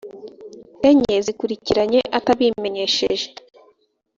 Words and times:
enye 0.89 1.15
zikurikiranye 1.25 1.99
atabimenyesheje 2.17 3.27